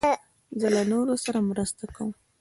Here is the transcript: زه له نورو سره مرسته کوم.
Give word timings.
زه 0.59 0.67
له 0.75 0.83
نورو 0.91 1.13
سره 1.25 1.39
مرسته 1.49 1.83
کوم. 1.95 2.09